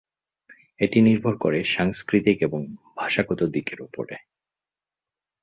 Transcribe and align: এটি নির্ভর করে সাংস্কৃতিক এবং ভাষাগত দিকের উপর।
এটি 0.79 0.97
নির্ভর 1.01 1.33
করে 1.37 1.59
সাংস্কৃতিক 1.73 2.37
এবং 2.41 2.61
ভাষাগত 2.97 3.41
দিকের 3.53 3.79
উপর। 3.81 4.05